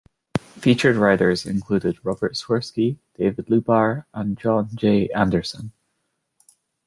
[0.59, 5.09] Featured writers included Robert Swirsky, David Lubar, and John J.
[5.09, 5.73] Anderson.